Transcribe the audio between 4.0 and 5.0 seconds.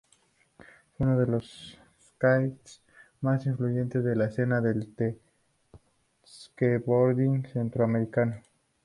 en la escena del